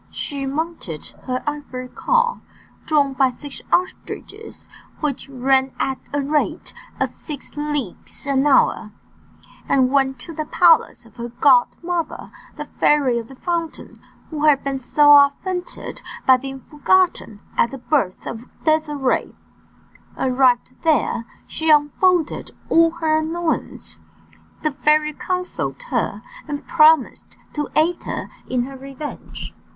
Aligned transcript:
She 0.09 0.47
mounted 0.47 1.13
her 1.25 1.43
ivory 1.45 1.87
car, 1.87 2.41
drawn 2.87 3.13
by 3.13 3.29
six 3.29 3.61
ostriches 3.71 4.67
which 4.99 5.29
ran 5.29 5.73
at 5.79 5.99
the 6.11 6.23
rate 6.23 6.73
of 6.99 7.13
six 7.13 7.55
leagues 7.55 8.25
an 8.25 8.47
hour, 8.47 8.91
and 9.69 9.91
went 9.91 10.17
to 10.21 10.33
the 10.33 10.45
palace 10.47 11.05
of 11.05 11.17
her 11.17 11.29
godmother, 11.29 12.31
the 12.57 12.65
Fairy 12.65 13.19
of 13.19 13.27
the 13.27 13.35
Fountain, 13.35 13.99
who 14.31 14.45
had 14.45 14.63
been 14.63 14.79
so 14.79 15.11
offended 15.23 16.01
by 16.25 16.37
being 16.37 16.61
forgotten 16.61 17.39
at 17.55 17.69
the 17.69 17.77
birth 17.77 18.25
of 18.25 18.47
Désirée. 18.63 19.35
Arrived 20.17 20.73
there, 20.81 21.25
she 21.45 21.69
unfolded 21.69 22.49
all 22.69 22.89
her 22.89 23.19
annoyances. 23.19 23.99
The 24.63 24.71
fairy 24.71 25.13
consoled 25.13 25.83
her, 25.91 26.23
and 26.47 26.65
promised 26.67 27.37
to 27.53 27.69
aid 27.75 28.05
her 28.05 28.31
in 28.49 28.63
her 28.63 28.75
revenge. 28.75 29.53